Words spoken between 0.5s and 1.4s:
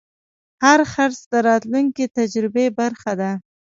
هر خرڅ د